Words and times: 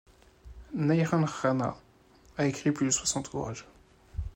Niranjana 0.73 1.75
a 2.35 2.47
écrit 2.47 2.71
plus 2.71 2.87
de 2.87 2.89
soixante 2.89 3.31
ouvrages. 3.35 3.67